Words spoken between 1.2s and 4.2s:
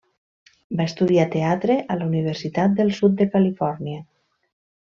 teatre a la Universitat del Sud de Califòrnia.